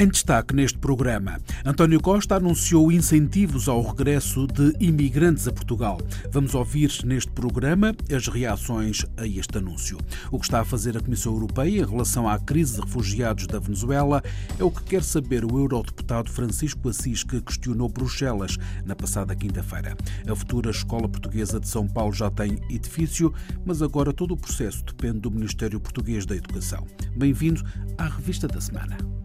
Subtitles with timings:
[0.00, 5.98] Em destaque neste programa, António Costa anunciou incentivos ao regresso de imigrantes a Portugal.
[6.32, 9.98] Vamos ouvir neste programa as reações a este anúncio.
[10.32, 13.58] O que está a fazer a Comissão Europeia em relação à crise de refugiados da
[13.58, 14.22] Venezuela
[14.58, 18.56] é o que quer saber o eurodeputado Francisco Assis, que questionou Bruxelas
[18.86, 19.94] na passada quinta-feira.
[20.26, 23.34] A futura Escola Portuguesa de São Paulo já tem edifício,
[23.66, 26.86] mas agora todo o processo depende do Ministério Português da Educação.
[27.14, 27.62] Bem-vindo
[27.98, 29.19] à Revista da Semana.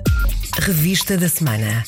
[0.60, 1.84] Revista da Semana.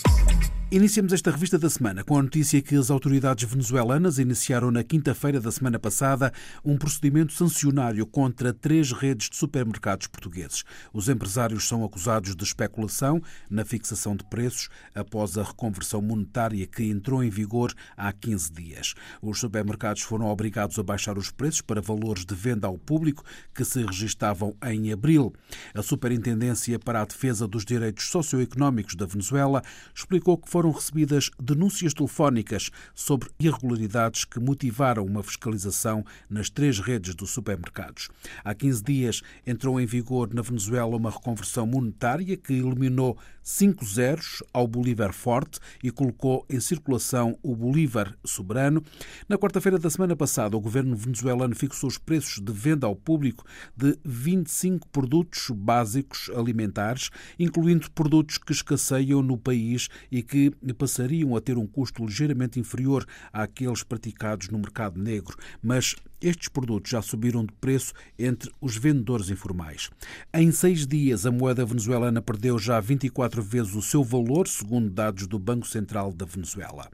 [0.70, 5.40] Iniciamos esta revista da semana com a notícia que as autoridades venezuelanas iniciaram na quinta-feira
[5.40, 6.30] da semana passada
[6.64, 10.66] um procedimento sancionário contra três redes de supermercados portugueses.
[10.92, 16.84] Os empresários são acusados de especulação na fixação de preços após a reconversão monetária que
[16.84, 18.94] entrou em vigor há 15 dias.
[19.22, 23.24] Os supermercados foram obrigados a baixar os preços para valores de venda ao público
[23.56, 25.34] que se registavam em abril.
[25.74, 29.64] A Superintendência para a Defesa dos Direitos Socioeconómicos da Venezuela
[29.96, 37.14] explicou que foram recebidas denúncias telefónicas sobre irregularidades que motivaram uma fiscalização nas três redes
[37.14, 38.10] de supermercados.
[38.44, 43.16] Há 15 dias entrou em vigor na Venezuela uma reconversão monetária que eliminou
[43.48, 48.84] cinco zeros ao Bolívar Forte e colocou em circulação o Bolívar Soberano.
[49.30, 53.46] Na quarta-feira da semana passada, o governo venezuelano fixou os preços de venda ao público
[53.74, 60.47] de 25 produtos básicos alimentares, incluindo produtos que escasseiam no país e que
[60.78, 66.92] passariam a ter um custo ligeiramente inferior àqueles praticados no mercado negro, mas estes produtos
[66.92, 69.90] já subiram de preço entre os vendedores informais.
[70.34, 75.28] Em seis dias, a moeda venezuelana perdeu já 24 vezes o seu valor, segundo dados
[75.28, 76.90] do Banco Central da Venezuela.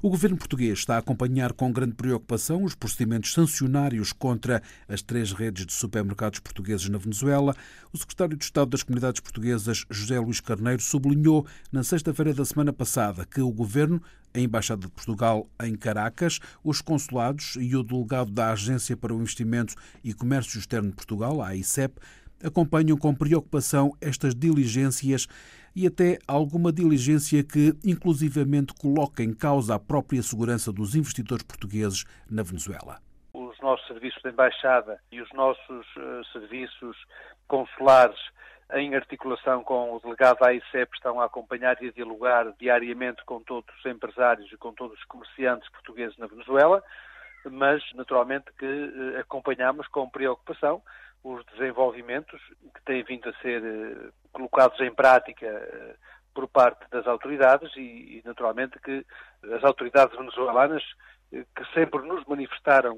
[0.00, 5.32] O governo português está a acompanhar com grande preocupação os procedimentos sancionários contra as três
[5.32, 7.54] redes de supermercados portugueses na Venezuela.
[7.92, 12.72] O secretário de Estado das Comunidades Portuguesas, José Luís Carneiro, sublinhou na sexta-feira da semana
[12.72, 14.00] passada que o governo
[14.34, 19.20] a Embaixada de Portugal em Caracas, os consulados e o delegado da Agência para o
[19.20, 21.94] Investimento e Comércio Externo de Portugal, a AICEP,
[22.42, 25.26] acompanham com preocupação estas diligências
[25.74, 32.04] e até alguma diligência que, inclusivamente, coloca em causa a própria segurança dos investidores portugueses
[32.30, 33.00] na Venezuela.
[33.32, 36.96] Os nossos serviços de embaixada e os nossos uh, serviços
[37.46, 38.18] consulares
[38.74, 43.40] em articulação com o delegado da AICEP, estão a acompanhar e a dialogar diariamente com
[43.42, 46.82] todos os empresários e com todos os comerciantes portugueses na Venezuela,
[47.44, 50.82] mas naturalmente que eh, acompanhamos com preocupação
[51.22, 52.40] os desenvolvimentos
[52.74, 55.96] que têm vindo a ser eh, colocados em prática eh,
[56.34, 59.04] por parte das autoridades e, naturalmente, que
[59.54, 60.84] as autoridades venezuelanas,
[61.30, 62.96] que sempre nos manifestaram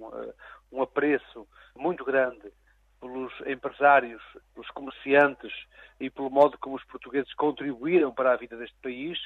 [0.71, 2.53] um apreço muito grande
[3.01, 5.53] pelos empresários, pelos comerciantes
[5.99, 9.19] e pelo modo como os portugueses contribuíram para a vida deste país,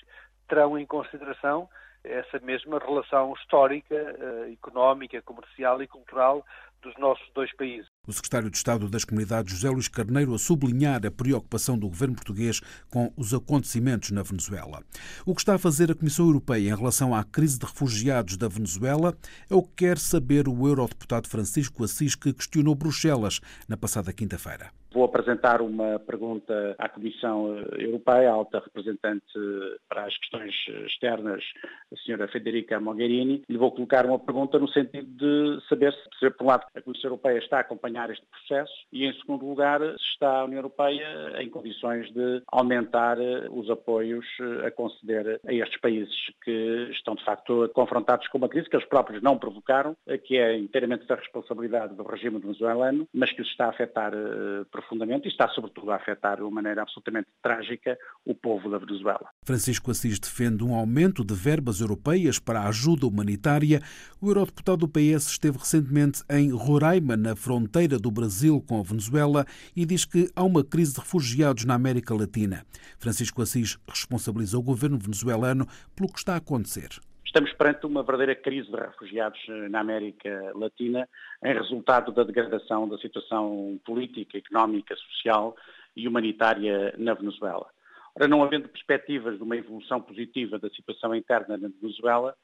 [0.48, 1.68] terão em consideração
[2.04, 6.44] essa mesma relação histórica, eh, económica, comercial e cultural
[6.84, 7.88] dos nossos dois países.
[8.06, 12.14] O secretário de Estado das Comunidades, José Luís Carneiro, a sublinhar a preocupação do governo
[12.14, 12.60] português
[12.90, 14.82] com os acontecimentos na Venezuela.
[15.24, 18.48] O que está a fazer a Comissão Europeia em relação à crise de refugiados da
[18.48, 19.16] Venezuela
[19.50, 24.70] é o que quer saber o eurodeputado Francisco Assis, que questionou Bruxelas na passada quinta-feira.
[24.94, 29.24] Vou apresentar uma pergunta à Comissão Europeia, a alta representante
[29.88, 30.54] para as questões
[30.86, 31.42] externas,
[31.92, 36.44] a senhora Federica Mogherini, e vou colocar uma pergunta no sentido de saber se, por
[36.44, 40.12] um lado, a Comissão Europeia está a acompanhar este processo e, em segundo lugar, se
[40.12, 43.18] está a União Europeia em condições de aumentar
[43.50, 44.24] os apoios
[44.64, 48.88] a conceder a estes países que estão, de facto, confrontados com uma crise que eles
[48.88, 53.66] próprios não provocaram, que é inteiramente da responsabilidade do regime venezuelano, mas que os está
[53.66, 54.12] a afetar
[54.70, 58.78] profundamente profundamente e está, sobretudo, a afetar de uma maneira absolutamente trágica o povo da
[58.78, 59.28] Venezuela.
[59.44, 63.80] Francisco Assis defende um aumento de verbas europeias para a ajuda humanitária.
[64.20, 69.44] O eurodeputado do PS esteve recentemente em Roraima, na fronteira do Brasil com a Venezuela,
[69.74, 72.64] e diz que há uma crise de refugiados na América Latina.
[72.98, 75.66] Francisco Assis responsabiliza o governo venezuelano
[75.96, 77.00] pelo que está a acontecer.
[77.34, 81.08] Estamos perante uma verdadeira crise de refugiados eh, na América Latina,
[81.44, 85.56] em resultado da degradação da situação política, económica, social
[85.96, 87.66] e humanitária na Venezuela.
[88.14, 92.36] Ora, não havendo perspectivas de uma evolução positiva da situação interna na Venezuela,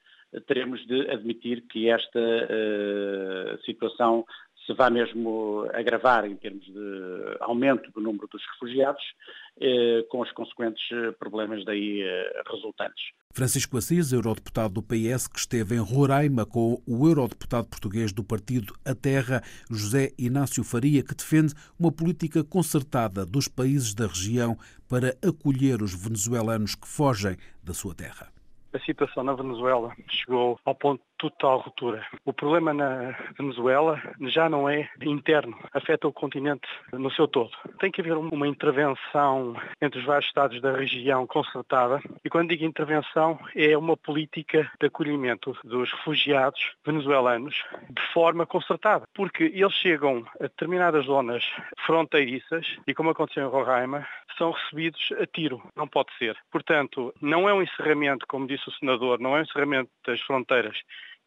[0.48, 4.26] teremos de admitir que esta uh, situação
[4.70, 9.02] se vai mesmo agravar em termos de aumento do número dos refugiados,
[9.60, 10.82] eh, com os consequentes
[11.18, 13.10] problemas daí eh, resultantes.
[13.32, 18.72] Francisco Assis, eurodeputado do PS, que esteve em Roraima com o eurodeputado português do partido
[18.84, 24.56] A Terra, José Inácio Faria, que defende uma política concertada dos países da região
[24.88, 28.30] para acolher os venezuelanos que fogem da sua terra
[28.72, 32.04] a situação na Venezuela chegou ao ponto total ruptura.
[32.24, 37.50] O problema na Venezuela já não é interno, afeta o continente no seu todo.
[37.78, 42.64] Tem que haver uma intervenção entre os vários estados da região concertada e quando digo
[42.64, 47.54] intervenção é uma política de acolhimento dos refugiados venezuelanos
[47.90, 51.44] de forma concertada, porque eles chegam a determinadas zonas
[51.84, 54.06] fronteiriças e como aconteceu em Roraima,
[54.38, 55.62] são recebidos a tiro.
[55.76, 56.34] Não pode ser.
[56.50, 60.78] Portanto, não é um encerramento, como disse o senador, não é um encerramento das fronteiras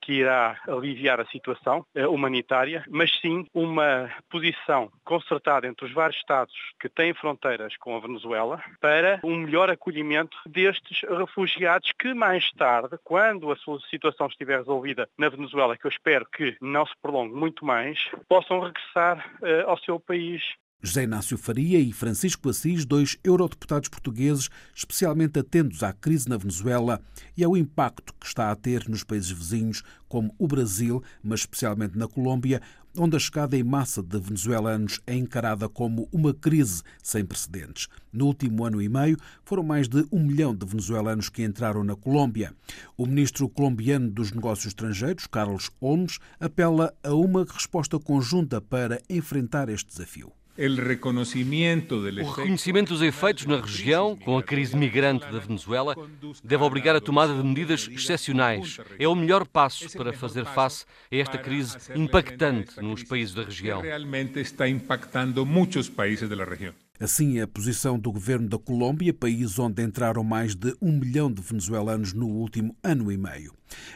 [0.03, 6.17] que irá aliviar a situação eh, humanitária, mas sim uma posição concertada entre os vários
[6.17, 12.51] Estados que têm fronteiras com a Venezuela para um melhor acolhimento destes refugiados que mais
[12.51, 16.93] tarde, quando a sua situação estiver resolvida na Venezuela, que eu espero que não se
[17.01, 20.43] prolongue muito mais, possam regressar uh, ao seu país
[20.85, 27.01] José Inácio Faria e Francisco Assis, dois eurodeputados portugueses especialmente atentos à crise na Venezuela
[27.37, 31.97] e ao impacto que está a ter nos países vizinhos, como o Brasil, mas especialmente
[31.97, 32.61] na Colômbia,
[32.97, 37.87] onde a chegada em massa de venezuelanos é encarada como uma crise sem precedentes.
[38.11, 41.95] No último ano e meio, foram mais de um milhão de venezuelanos que entraram na
[41.95, 42.53] Colômbia.
[42.97, 49.69] O ministro colombiano dos Negócios Estrangeiros, Carlos Olmos, apela a uma resposta conjunta para enfrentar
[49.69, 50.33] este desafio.
[52.21, 55.95] O reconhecimento dos efeitos na região, com a crise migrante da Venezuela,
[56.43, 58.77] deve obrigar a tomada de medidas excepcionais.
[58.99, 63.81] É o melhor passo para fazer face a esta crise impactante nos países da região.
[63.81, 66.73] Realmente está impactando muitos países da região.
[66.99, 71.41] Assim, a posição do governo da Colômbia, país onde entraram mais de um milhão de
[71.41, 73.51] venezuelanos no último ano e meio.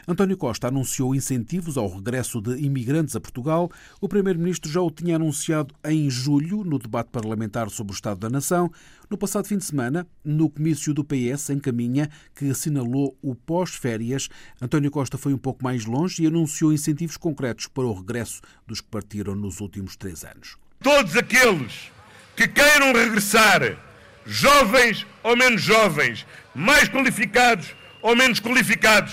[0.06, 3.70] António Costa anunciou incentivos ao regresso de imigrantes a Portugal.
[4.00, 8.28] O primeiro-ministro já o tinha anunciado em julho, no debate parlamentar sobre o Estado da
[8.28, 8.68] Nação.
[9.08, 14.28] No passado fim de semana, no comício do PS em Caminha, que assinalou o pós-férias,
[14.60, 18.80] António Costa foi um pouco mais longe e anunciou incentivos concretos para o regresso dos
[18.80, 20.56] que partiram nos últimos três anos.
[20.82, 21.92] Todos aqueles
[22.38, 23.76] que queiram regressar,
[24.24, 26.24] jovens ou menos jovens,
[26.54, 29.12] mais qualificados ou menos qualificados,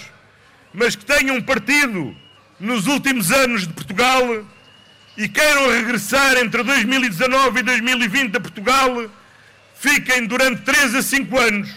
[0.71, 2.15] mas que tenham partido
[2.59, 4.45] nos últimos anos de Portugal
[5.17, 9.09] e queiram regressar entre 2019 e 2020 a Portugal,
[9.73, 11.69] fiquem durante 3 a 5 anos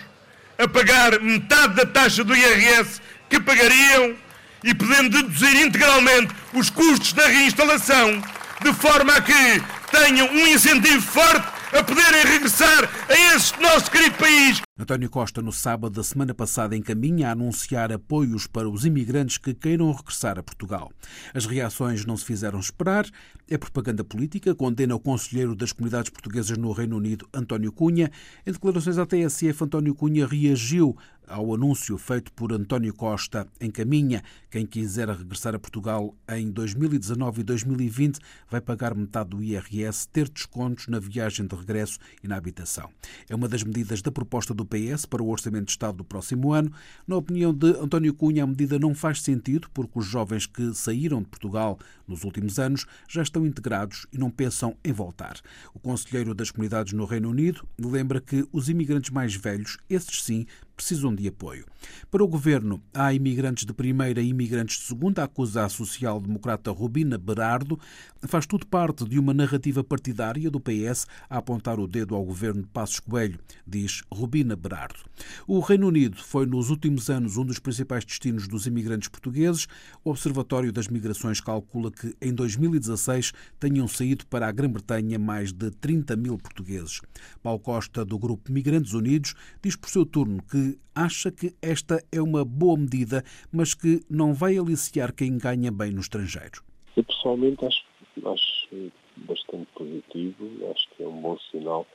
[0.58, 4.14] a pagar metade da taxa do IRS que pagariam
[4.62, 8.22] e podendo deduzir integralmente os custos da reinstalação,
[8.60, 14.16] de forma a que tenham um incentivo forte a poderem regressar a esse nosso querido
[14.16, 14.67] país.
[14.80, 19.52] António Costa, no sábado da semana passada, encaminha a anunciar apoios para os imigrantes que
[19.52, 20.92] queiram regressar a Portugal.
[21.34, 23.04] As reações não se fizeram esperar.
[23.48, 28.08] É propaganda política, condena o conselheiro das comunidades portuguesas no Reino Unido, António Cunha.
[28.46, 30.96] Em declarações à TSF, António Cunha reagiu
[31.28, 34.22] ao anúncio feito por António Costa em caminha.
[34.50, 38.18] Quem quiser regressar a Portugal em 2019 e 2020
[38.50, 42.88] vai pagar metade do IRS, ter descontos na viagem de regresso e na habitação.
[43.28, 46.52] É uma das medidas da proposta do PS para o Orçamento de Estado do próximo
[46.52, 46.70] ano.
[47.06, 51.22] Na opinião de António Cunha, a medida não faz sentido porque os jovens que saíram
[51.22, 55.40] de Portugal nos últimos anos já estão integrados e não pensam em voltar.
[55.74, 60.46] O conselheiro das comunidades no Reino Unido lembra que os imigrantes mais velhos, esses sim,
[60.78, 61.66] precisam de apoio.
[62.08, 67.18] Para o governo, há imigrantes de primeira e imigrantes de segunda, acusa a social-democrata Rubina
[67.18, 67.78] Berardo.
[68.22, 72.62] Faz tudo parte de uma narrativa partidária do PS a apontar o dedo ao governo
[72.62, 75.00] de Passos Coelho, diz Rubina Berardo.
[75.48, 79.66] O Reino Unido foi nos últimos anos um dos principais destinos dos imigrantes portugueses.
[80.04, 85.72] O Observatório das Migrações calcula que em 2016 tenham saído para a Grã-Bretanha mais de
[85.72, 87.00] 30 mil portugueses.
[87.42, 92.20] Paulo Costa, do Grupo Migrantes Unidos, diz por seu turno que acha que esta é
[92.20, 93.22] uma boa medida,
[93.52, 96.62] mas que não vai aliciar quem ganha bem no estrangeiro.
[96.96, 97.84] Eu pessoalmente acho,
[98.26, 101.86] acho bastante positivo, acho que é um bom sinal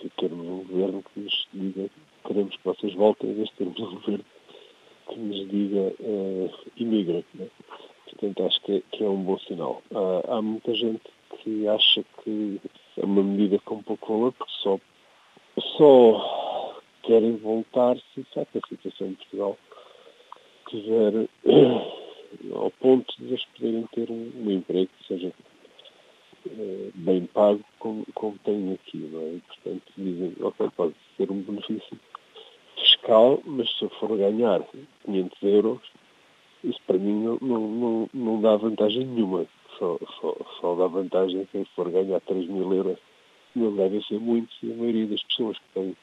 [0.00, 1.90] que termos um governo que nos diga
[2.26, 4.24] queremos que vocês voltem, em vez de termos um governo
[5.08, 7.24] que nos diga uh, imigrem.
[7.34, 7.48] Né?
[8.06, 9.82] Portanto, acho que é, que é, um bom sinal.
[9.90, 11.02] Uh, há muita gente
[11.38, 12.60] que acha que
[12.96, 14.78] é uma medida com pouco valor, porque só,
[15.76, 16.51] só
[17.02, 19.58] querem voltar se sabe a situação em Portugal
[20.72, 25.32] estiver eh, ao ponto de eles poderem ter um, um emprego que seja
[26.46, 29.38] eh, bem pago como, como têm aqui, não é?
[29.46, 31.98] Portanto, dizem, ok, pode ser um benefício
[32.76, 34.62] fiscal, mas se eu for ganhar
[35.04, 35.80] 500 euros,
[36.64, 39.46] isso para mim não, não, não, não dá vantagem nenhuma.
[39.78, 42.98] Só, só, só dá vantagem quem for ganhar 3 mil euros.
[43.54, 45.96] Não devem ser muitos e a maioria das pessoas que têm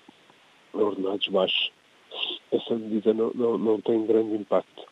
[0.73, 1.71] ordenados baixos.
[2.51, 4.83] Essa medida não, não, não tem grande impacto.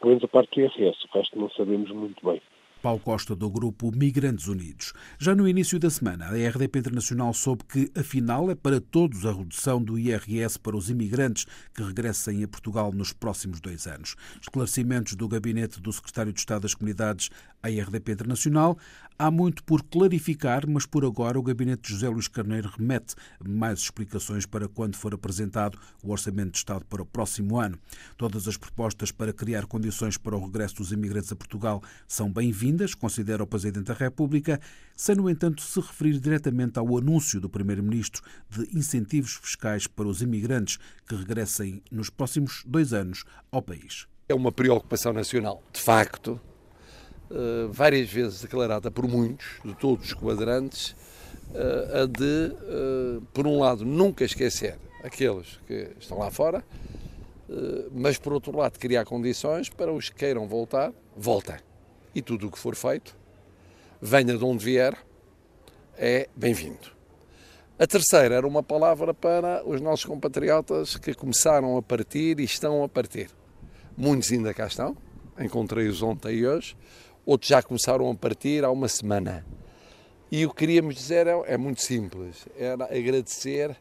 [0.00, 2.40] Pelo menos a parte do IRS, o resto não sabemos muito bem.
[2.84, 4.92] Paulo Costa, do grupo Migrantes Unidos.
[5.18, 9.32] Já no início da semana, a RDP Internacional soube que, afinal, é para todos a
[9.32, 14.16] redução do IRS para os imigrantes que regressem a Portugal nos próximos dois anos.
[14.38, 17.30] Esclarecimentos do gabinete do Secretário de Estado das Comunidades
[17.62, 18.76] à RDP Internacional.
[19.16, 23.14] Há muito por clarificar, mas por agora o gabinete de José Luís Carneiro remete
[23.46, 27.78] mais explicações para quando for apresentado o Orçamento de Estado para o próximo ano.
[28.16, 32.73] Todas as propostas para criar condições para o regresso dos imigrantes a Portugal são bem-vindas,
[32.96, 34.60] considera o Presidente da República,
[34.96, 40.22] sem, no entanto, se referir diretamente ao anúncio do Primeiro-Ministro de incentivos fiscais para os
[40.22, 44.06] imigrantes que regressem nos próximos dois anos ao país.
[44.28, 45.62] É uma preocupação nacional.
[45.72, 46.40] De facto,
[47.30, 50.94] eh, várias vezes declarada por muitos, de todos os quadrantes,
[51.54, 56.64] eh, a de, eh, por um lado, nunca esquecer aqueles que estão lá fora,
[57.92, 61.56] mas por outro lado, criar condições para os que queiram voltar, voltem.
[62.14, 63.16] E tudo o que for feito,
[64.00, 64.96] venha de onde vier,
[65.96, 66.92] é bem-vindo.
[67.76, 72.84] A terceira era uma palavra para os nossos compatriotas que começaram a partir e estão
[72.84, 73.30] a partir.
[73.96, 74.96] Muitos ainda cá estão,
[75.40, 76.76] encontrei-os ontem e hoje,
[77.26, 79.44] outros já começaram a partir há uma semana.
[80.30, 83.76] E o que queríamos dizer é, é muito simples, era agradecer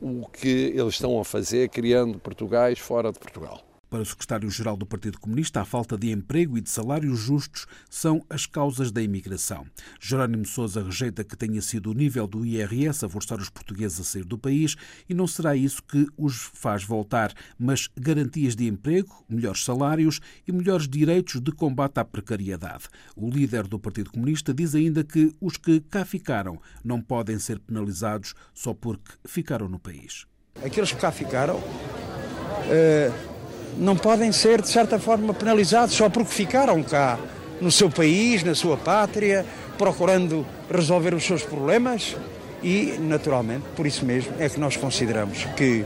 [0.00, 3.62] o que eles estão a fazer criando Portugais fora de Portugal.
[3.90, 8.24] Para o secretário-geral do Partido Comunista, a falta de emprego e de salários justos são
[8.30, 9.66] as causas da imigração.
[10.00, 14.04] Jerónimo Sousa rejeita que tenha sido o nível do IRS a forçar os portugueses a
[14.04, 14.76] sair do país
[15.08, 20.52] e não será isso que os faz voltar, mas garantias de emprego, melhores salários e
[20.52, 22.84] melhores direitos de combate à precariedade.
[23.16, 27.58] O líder do Partido Comunista diz ainda que os que cá ficaram não podem ser
[27.58, 30.26] penalizados só porque ficaram no país.
[30.64, 31.56] Aqueles que cá ficaram.
[31.56, 33.29] Uh
[33.76, 37.18] não podem ser, de certa forma, penalizados só porque ficaram cá,
[37.60, 39.44] no seu país, na sua pátria,
[39.76, 42.16] procurando resolver os seus problemas
[42.62, 45.84] e, naturalmente, por isso mesmo é que nós consideramos que,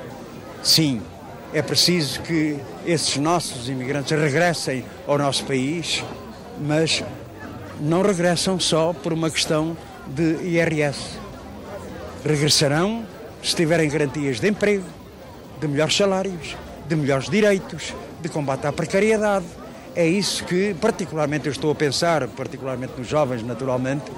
[0.63, 1.01] sim,
[1.53, 6.03] é preciso que esses nossos imigrantes regressem ao nosso país,
[6.61, 7.05] mas
[7.81, 9.77] não regressam só por uma questão
[10.09, 10.99] de IRS.
[12.25, 13.05] Regressarão
[13.43, 14.85] se tiverem garantias de emprego,
[15.61, 19.47] de melhores salários, de melhores direitos, de combate à precariedade.
[19.95, 24.11] É isso que, particularmente, eu estou a pensar, particularmente nos jovens, naturalmente,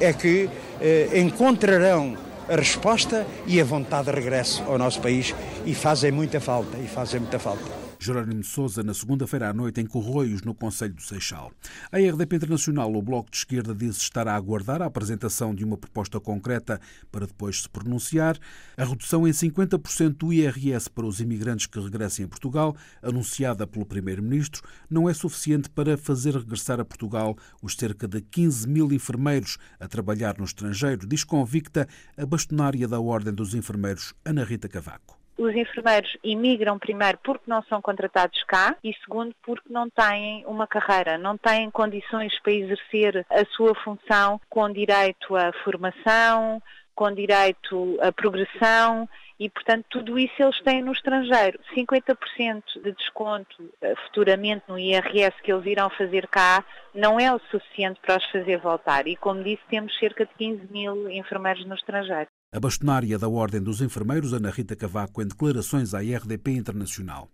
[0.00, 0.48] é que
[0.80, 2.16] eh, encontrarão
[2.48, 6.86] a resposta e a vontade de regresso ao nosso país e fazem muita falta, e
[6.86, 7.83] fazem muita falta.
[8.04, 11.50] Jerónimo de Sousa, na segunda-feira à noite, em Corroios, no Conselho do Seixal.
[11.90, 15.78] A RDP Internacional, o Bloco de Esquerda, diz estar a aguardar a apresentação de uma
[15.78, 16.78] proposta concreta
[17.10, 18.38] para depois se pronunciar.
[18.76, 23.86] A redução em 50% do IRS para os imigrantes que regressem a Portugal, anunciada pelo
[23.86, 29.56] Primeiro-Ministro, não é suficiente para fazer regressar a Portugal os cerca de 15 mil enfermeiros
[29.80, 35.23] a trabalhar no estrangeiro, diz convicta a bastonária da Ordem dos Enfermeiros, Ana Rita Cavaco
[35.36, 40.66] os enfermeiros imigram primeiro porque não são contratados cá e segundo porque não têm uma
[40.66, 46.62] carreira, não têm condições para exercer a sua função com direito à formação,
[46.94, 51.58] com direito à progressão e, portanto, tudo isso eles têm no estrangeiro.
[51.74, 56.64] 50% de desconto eh, futuramente no IRS que eles irão fazer cá
[56.94, 59.08] não é o suficiente para os fazer voltar.
[59.08, 62.28] E, como disse, temos cerca de 15 mil enfermeiros no estrangeiro.
[62.54, 67.28] A bastonária da Ordem dos Enfermeiros, Ana Rita Cavaco, em declarações à IRDP Internacional.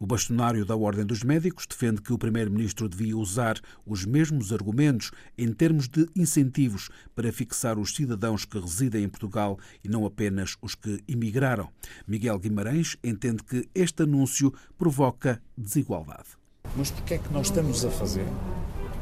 [0.00, 3.54] O bastonário da Ordem dos Médicos defende que o Primeiro-Ministro devia usar
[3.86, 9.60] os mesmos argumentos em termos de incentivos para fixar os cidadãos que residem em Portugal
[9.84, 11.68] e não apenas os que imigraram.
[12.04, 16.30] Miguel Guimarães entende que este anúncio provoca desigualdade.
[16.76, 18.26] Mas o que é que nós estamos a fazer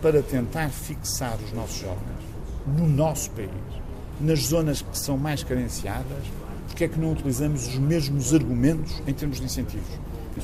[0.03, 2.23] para tentar fixar os nossos jovens
[2.67, 3.82] no nosso país?
[4.21, 6.25] Nas zonas que são mais carenciadas,
[6.67, 9.89] porque é que não utilizamos os mesmos argumentos em termos de incentivos?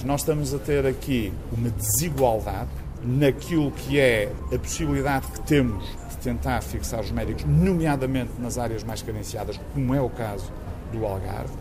[0.04, 2.70] Nós estamos a ter aqui uma desigualdade
[3.02, 8.84] naquilo que é a possibilidade que temos de tentar fixar os médicos, nomeadamente nas áreas
[8.84, 10.52] mais carenciadas, como é o caso
[10.92, 11.52] do Algarve,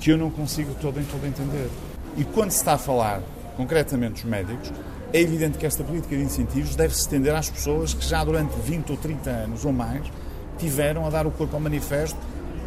[0.00, 1.68] que eu não consigo todo em todo entender.
[2.16, 3.20] E quando se está a falar
[3.56, 4.72] concretamente dos médicos,
[5.12, 8.52] é evidente que esta política de incentivos deve se estender às pessoas que já durante
[8.60, 10.02] 20 ou 30 anos ou mais
[10.58, 12.18] tiveram a dar o corpo ao manifesto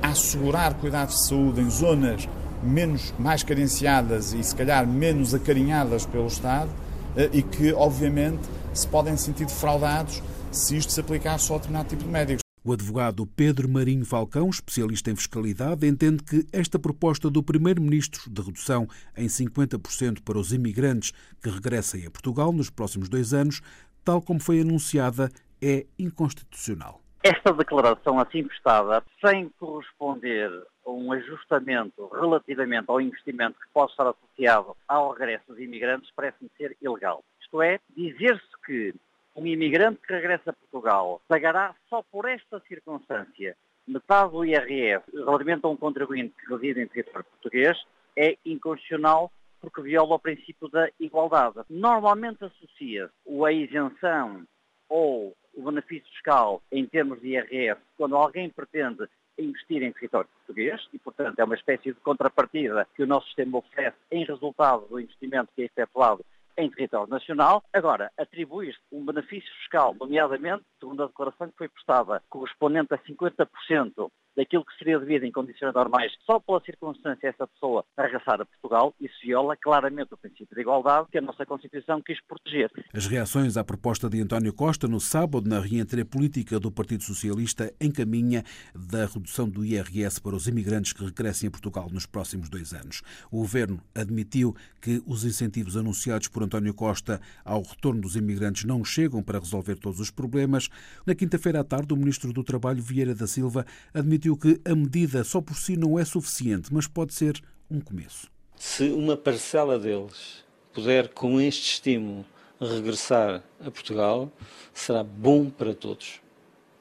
[0.02, 2.28] a assegurar cuidados de saúde em zonas
[2.62, 6.70] menos, mais carenciadas e se calhar menos acarinhadas pelo Estado
[7.16, 8.42] eh, e que, obviamente,
[8.74, 12.42] se podem sentir defraudados se isto se aplicar só a determinado tipo de médicos.
[12.64, 18.42] O advogado Pedro Marinho Falcão, especialista em fiscalidade, entende que esta proposta do Primeiro-Ministro de
[18.42, 23.62] redução em 50% para os imigrantes que regressem a Portugal nos próximos dois anos,
[24.04, 27.02] tal como foi anunciada, é inconstitucional.
[27.24, 30.50] Esta declaração assim prestada, sem corresponder
[30.86, 36.50] a um ajustamento relativamente ao investimento que pode estar associado ao regresso dos imigrantes, parece-me
[36.58, 37.24] ser ilegal.
[37.42, 38.94] Isto é, dizer-se que
[39.36, 43.56] um imigrante que regressa a Portugal pagará só por esta circunstância
[43.88, 47.78] metade do IRS relativamente a um contribuinte que reside em território português
[48.16, 49.32] é inconstitucional
[49.62, 51.60] porque viola o princípio da igualdade.
[51.70, 53.10] Normalmente associa
[53.46, 54.44] a isenção
[54.90, 60.88] ou o benefício fiscal em termos de IRS quando alguém pretende investir em território português
[60.94, 65.00] e, portanto, é uma espécie de contrapartida que o nosso sistema oferece em resultado do
[65.00, 66.24] investimento que é efetuado
[66.58, 67.64] em território nacional.
[67.72, 74.10] Agora, atribuir-se um benefício fiscal, nomeadamente, segundo a declaração que foi prestada, correspondente a 50%
[74.38, 78.94] daquilo que seria devido em condições normais, só pela circunstância essa pessoa regressar a Portugal,
[79.02, 82.70] isso viola claramente o princípio de igualdade que a nossa Constituição quis proteger.
[82.94, 87.74] As reações à proposta de António Costa no sábado na reentrée política do Partido Socialista
[87.82, 88.44] encaminha
[88.76, 93.02] da redução do IRS para os imigrantes que regressem a Portugal nos próximos dois anos.
[93.32, 98.86] O governo admitiu que os incentivos anunciados por António Costa ao retorno dos imigrantes não
[98.86, 100.70] chegam para resolver todos os problemas.
[101.06, 105.24] Na quinta-feira à tarde, o ministro do Trabalho, Vieira da Silva, admitiu que a medida
[105.24, 108.28] só por si não é suficiente, mas pode ser um começo.
[108.56, 110.44] Se uma parcela deles
[110.74, 112.26] puder, com este estímulo,
[112.60, 114.32] regressar a Portugal,
[114.74, 116.20] será bom para todos.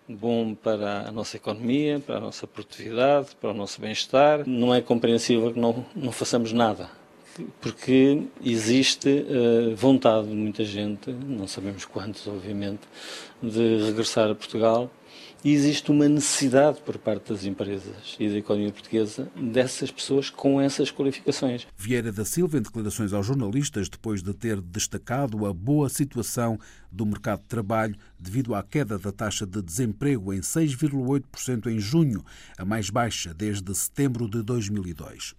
[0.08, 4.48] Bom para a nossa economia, para a nossa produtividade, para o nosso bem-estar.
[4.48, 6.90] Não é compreensível que não, não façamos nada
[7.60, 12.82] porque existe uh, vontade de muita gente, não sabemos quantos, obviamente,
[13.42, 14.90] de regressar a Portugal
[15.44, 20.60] e existe uma necessidade por parte das empresas e da economia portuguesa dessas pessoas com
[20.60, 21.66] essas qualificações.
[21.76, 26.58] Vieira da Silva, em declarações aos jornalistas, depois de ter destacado a boa situação
[26.96, 32.24] do mercado de trabalho devido à queda da taxa de desemprego em 6,8% em junho,
[32.56, 35.34] a mais baixa desde setembro de 2002.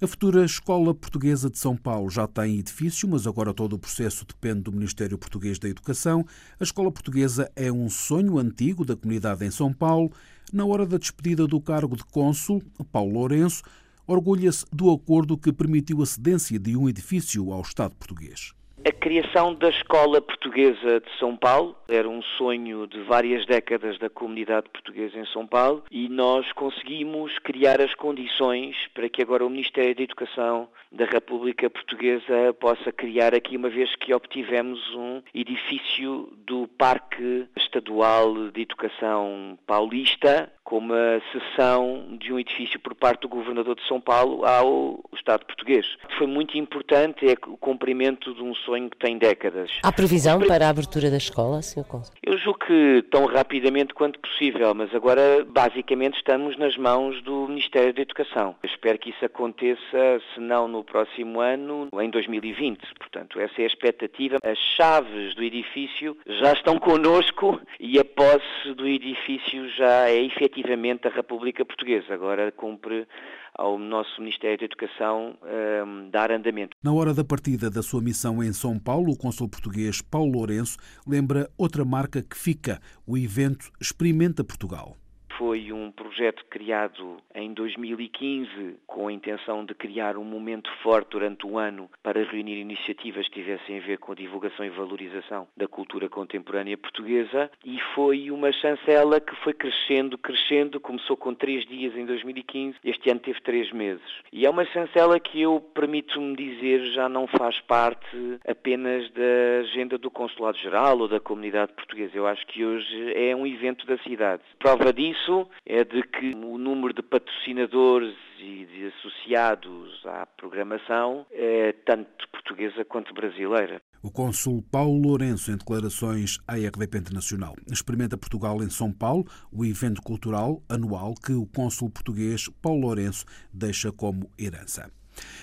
[0.00, 4.24] A futura Escola Portuguesa de São Paulo já tem edifício, mas agora todo o processo
[4.24, 6.24] depende do Ministério Português da Educação.
[6.58, 10.12] A Escola Portuguesa é um sonho antigo da comunidade em São Paulo.
[10.52, 13.62] Na hora da despedida do cargo de cônsul, Paulo Lourenço
[14.06, 18.52] orgulha-se do acordo que permitiu a cedência de um edifício ao Estado português.
[18.84, 24.10] A criação da Escola Portuguesa de São Paulo era um sonho de várias décadas da
[24.10, 29.48] comunidade portuguesa em São Paulo e nós conseguimos criar as condições para que agora o
[29.48, 36.28] Ministério da Educação da República Portuguesa possa criar aqui, uma vez que obtivemos um edifício
[36.46, 43.28] do Parque Estadual de Educação Paulista, com uma cessão de um edifício por parte do
[43.28, 45.86] Governador de São Paulo ao Estado português.
[46.18, 49.70] Foi muito importante, é o cumprimento de um sonho que tem décadas.
[49.82, 51.84] Há previsão para a abertura da escola, Sr.
[51.84, 52.14] Consul?
[52.22, 57.94] Eu julgo que tão rapidamente quanto possível, mas agora basicamente estamos nas mãos do Ministério
[57.94, 58.54] da Educação.
[58.62, 62.80] Eu espero que isso aconteça, se não no próximo ano, em 2020.
[62.98, 64.38] Portanto, essa é a expectativa.
[64.44, 70.50] As chaves do edifício já estão connosco e a posse do edifício já é efetiva
[70.50, 72.12] efetivamente a República Portuguesa.
[72.12, 73.06] Agora cumpre
[73.54, 76.76] ao nosso Ministério da Educação um, dar andamento.
[76.82, 80.76] Na hora da partida da sua missão em São Paulo, o cônsul português Paulo Lourenço
[81.06, 84.96] lembra outra marca que fica, o evento Experimenta Portugal
[85.40, 91.46] foi um projeto criado em 2015 com a intenção de criar um momento forte durante
[91.46, 95.66] o ano para reunir iniciativas que tivessem a ver com a divulgação e valorização da
[95.66, 101.96] cultura contemporânea portuguesa e foi uma chancela que foi crescendo, crescendo, começou com três dias
[101.96, 104.04] em 2015, este ano teve três meses.
[104.30, 109.96] E é uma chancela que eu, permito-me dizer, já não faz parte apenas da agenda
[109.96, 112.14] do Consulado-Geral ou da comunidade portuguesa.
[112.14, 114.42] Eu acho que hoje é um evento da cidade.
[114.58, 115.29] Prova disso
[115.66, 122.84] é de que o número de patrocinadores e de associados à programação é tanto portuguesa
[122.84, 123.82] quanto brasileira.
[124.02, 129.64] O cônsul Paulo Lourenço, em declarações à RDP Internacional, experimenta Portugal em São Paulo, o
[129.64, 134.90] evento cultural anual que o cônsul português Paulo Lourenço deixa como herança.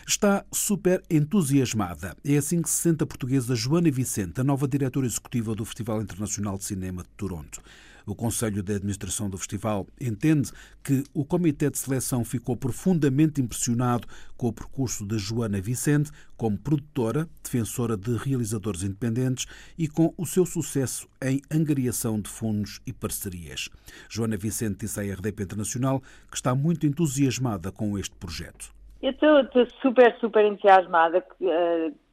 [0.08, 2.16] Está super entusiasmada.
[2.26, 6.02] É assim que se sente a portuguesa Joana Vicente, a nova diretora executiva do Festival
[6.02, 7.62] Internacional de Cinema de Toronto.
[8.08, 10.50] O Conselho de Administração do Festival entende
[10.82, 16.58] que o Comitê de Seleção ficou profundamente impressionado com o percurso de Joana Vicente como
[16.58, 19.46] produtora, defensora de realizadores independentes
[19.78, 23.68] e com o seu sucesso em angariação de fundos e parcerias.
[24.08, 28.74] Joana Vicente disse à RDP Internacional que está muito entusiasmada com este projeto.
[29.02, 31.22] Eu estou super, super entusiasmada.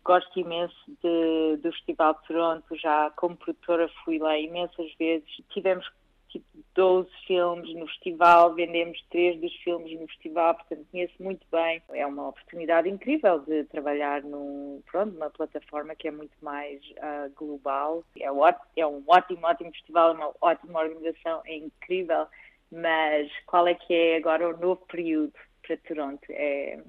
[0.04, 2.76] Gosto imenso de, do Festival de Toronto.
[2.76, 5.28] Já como produtora fui lá imensas vezes.
[5.50, 5.90] Tivemos
[6.34, 11.80] tipo 12 filmes no festival, vendemos três dos filmes no festival, portanto conheço muito bem.
[11.92, 17.32] É uma oportunidade incrível de trabalhar num, pronto, numa plataforma que é muito mais uh,
[17.36, 18.02] global.
[18.18, 18.24] É,
[18.80, 22.26] é um ótimo, ótimo festival, é uma ótima organização, é incrível,
[22.70, 25.32] mas qual é que é agora o novo período
[25.64, 26.24] para Toronto?
[26.30, 26.80] É,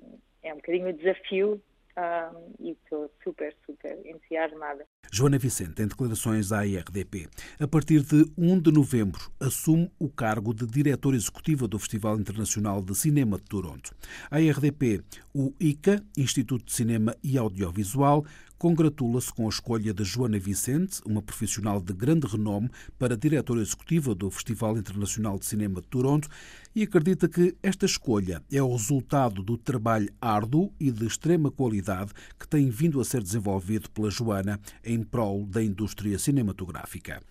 [0.42, 1.62] é um bocadinho o desafio
[1.98, 4.86] um, e estou super, super entusiasmada.
[5.12, 7.28] Joana Vicente, em declarações à IRDP,
[7.60, 12.82] a partir de 1 de novembro, assume o cargo de diretora executiva do Festival Internacional
[12.82, 13.96] de Cinema de Toronto.
[14.30, 15.02] A IRDP,
[15.34, 18.26] o ICA, Instituto de Cinema e Audiovisual,
[18.58, 24.16] congratula-se com a escolha de Joana Vicente, uma profissional de grande renome, para diretora executiva
[24.16, 26.28] do Festival Internacional de Cinema de Toronto
[26.76, 32.12] e acredita que esta escolha é o resultado do trabalho árduo e de extrema qualidade
[32.40, 37.22] que tem vindo a ser desenvolvido pela Joana em prol da indústria cinematográfica.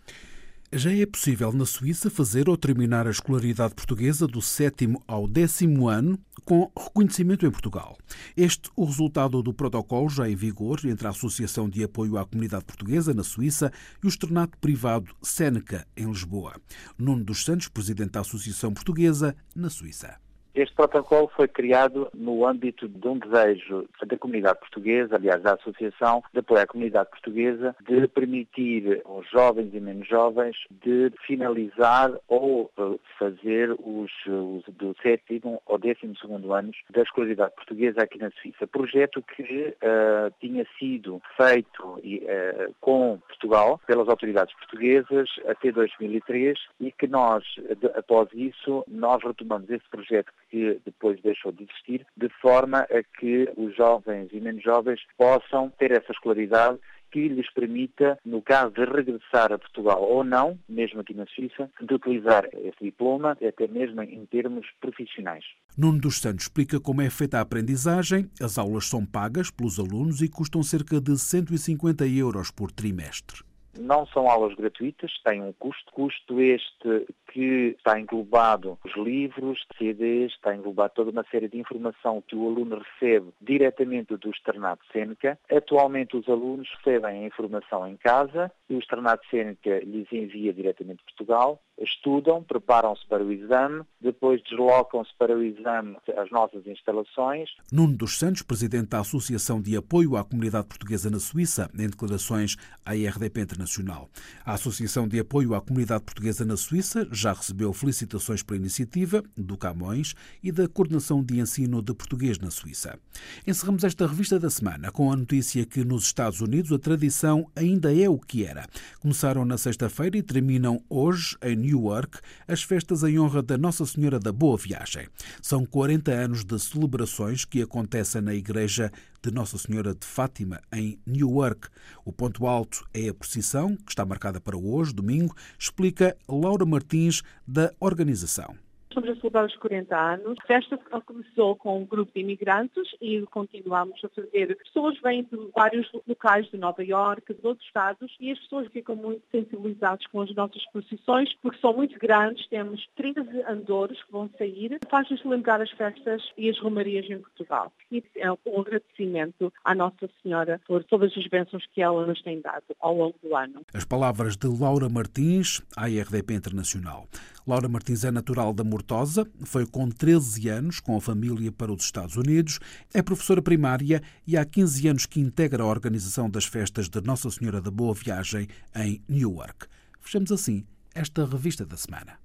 [0.76, 5.88] Já é possível na Suíça fazer ou terminar a escolaridade portuguesa do sétimo ao décimo
[5.88, 7.96] ano com reconhecimento em Portugal.
[8.36, 12.64] Este o resultado do protocolo já em vigor entre a Associação de Apoio à Comunidade
[12.64, 13.70] Portuguesa na Suíça
[14.02, 16.60] e o externato privado Seneca em Lisboa.
[16.98, 20.18] Nuno dos Santos, presidente da Associação Portuguesa na Suíça.
[20.54, 26.22] Este protocolo foi criado no âmbito de um desejo da comunidade portuguesa, aliás, da Associação
[26.32, 32.70] de Apoio à Comunidade Portuguesa, de permitir aos jovens e menos jovens de finalizar ou
[33.18, 38.64] fazer os, os do sétimo ou décimo segundo anos da escolaridade portuguesa aqui na Suíça.
[38.68, 46.92] Projeto que uh, tinha sido feito uh, com Portugal, pelas autoridades portuguesas, até 2003 e
[46.92, 47.42] que nós,
[47.80, 53.02] de, após isso, nós retomamos esse projeto que depois deixou de existir, de forma a
[53.18, 56.78] que os jovens e menos jovens possam ter essa escolaridade
[57.10, 61.68] que lhes permita, no caso de regressar a Portugal ou não, mesmo aqui na Suíça,
[61.80, 65.44] de utilizar esse diploma, até mesmo em termos profissionais.
[65.76, 68.30] Nuno dos Santos explica como é feita a aprendizagem.
[68.40, 73.42] As aulas são pagas pelos alunos e custam cerca de 150 euros por trimestre.
[73.78, 75.92] Não são aulas gratuitas, têm um custo.
[75.92, 82.22] Custo este que está englobado os livros, CDs, está englobado toda uma série de informação
[82.22, 85.38] que o aluno recebe diretamente do Externato Cênica.
[85.50, 90.98] Atualmente os alunos recebem a informação em casa e o Externato Cênica lhes envia diretamente
[90.98, 97.50] de Portugal, estudam, preparam-se para o exame, depois deslocam-se para o exame às nossas instalações.
[97.72, 102.56] Nuno dos Santos, presidente da Associação de Apoio à Comunidade Portuguesa na Suíça, em declarações
[102.84, 104.10] à IRDP Internacional.
[104.44, 109.56] A Associação de Apoio à Comunidade Portuguesa na Suíça já recebeu felicitações pela iniciativa do
[109.56, 112.98] Camões e da Coordenação de Ensino de Português na Suíça.
[113.46, 117.94] Encerramos esta revista da semana com a notícia que nos Estados Unidos a tradição ainda
[117.94, 118.66] é o que era.
[119.00, 124.20] Começaram na sexta-feira e terminam hoje em Newark as festas em honra da Nossa Senhora
[124.20, 125.08] da Boa Viagem.
[125.40, 128.92] São 40 anos de celebrações que acontecem na Igreja
[129.24, 131.68] de Nossa Senhora de Fátima, em Newark.
[132.04, 137.22] O ponto alto é a procissão, que está marcada para hoje, domingo, explica Laura Martins,
[137.46, 138.54] da organização.
[138.94, 140.38] Estamos a celebrar os 40 anos.
[140.40, 144.56] A festa começou com um grupo de imigrantes e continuamos a fazer.
[144.56, 148.94] Pessoas vêm de vários locais de Nova Iorque, de outros estados, e as pessoas ficam
[148.94, 152.46] muito sensibilizadas com as nossas procissões, porque são muito grandes.
[152.46, 154.78] Temos 30 andores que vão sair.
[154.88, 157.72] Faz-nos lembrar as festas e as romarias em Portugal.
[157.90, 162.40] E é um agradecimento à Nossa Senhora por todas as bênçãos que ela nos tem
[162.40, 163.62] dado ao longo do ano.
[163.74, 167.08] As palavras de Laura Martins, à RDP Internacional.
[167.46, 171.84] Laura Martins é natural da Mortosa, foi com 13 anos com a família para os
[171.84, 172.58] Estados Unidos,
[172.92, 177.30] é professora primária e há 15 anos que integra a organização das festas de Nossa
[177.30, 179.66] Senhora da Boa Viagem em Newark.
[180.00, 182.18] Fechamos assim esta revista da semana.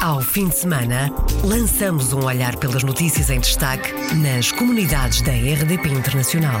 [0.00, 1.10] Ao fim de semana,
[1.42, 6.60] lançamos um olhar pelas notícias em destaque nas comunidades da RDP Internacional.